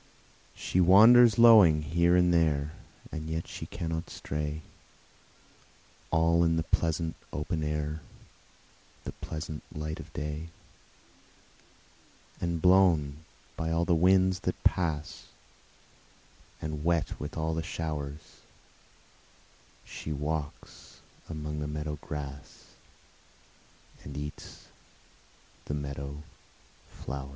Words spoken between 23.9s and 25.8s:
And eats the